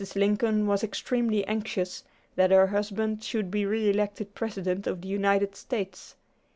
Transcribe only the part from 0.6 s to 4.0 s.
was extremely anxious that her husband should be re